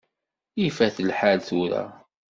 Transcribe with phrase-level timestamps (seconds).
[0.65, 1.83] Ifat lḥal tura.